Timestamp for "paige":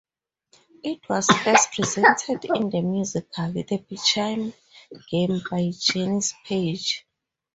6.43-7.05